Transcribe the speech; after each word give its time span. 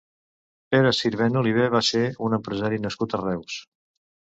Pere 0.75 0.93
Sirvent 0.99 1.37
Oliver 1.43 1.67
va 1.77 1.83
ser 1.89 2.03
un 2.29 2.39
empresari 2.41 2.83
nascut 2.89 3.17
a 3.17 3.23
Reus. 3.27 3.63